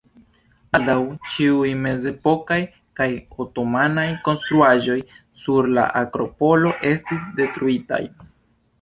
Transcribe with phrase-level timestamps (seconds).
[0.75, 0.95] Baldaŭ
[1.33, 2.57] ĉiuj mezepokaj
[3.01, 3.07] kaj
[3.45, 4.99] otomanaj konstruaĵoj
[5.45, 8.07] sur la Akropolo estis detruitaj.